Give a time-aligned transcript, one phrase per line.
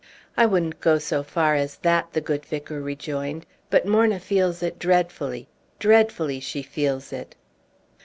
[0.35, 3.45] "I wouldn't go so far as that," the good vicar rejoined.
[3.69, 5.47] "But Morna feels it dreadfully.
[5.77, 7.35] Dreadfully she feels it!"